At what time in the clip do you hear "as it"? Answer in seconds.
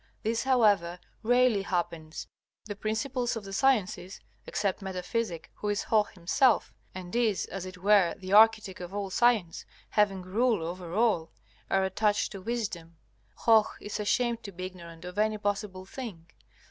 7.45-7.77